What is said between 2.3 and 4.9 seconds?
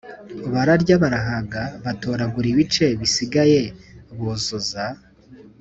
ibice bisigaye buzuza